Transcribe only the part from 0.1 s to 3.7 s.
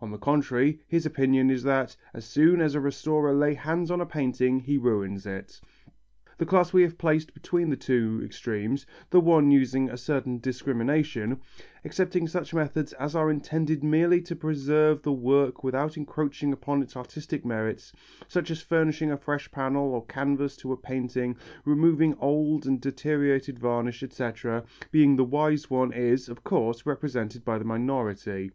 the contrary, his opinion is that: "As soon as a restorer lays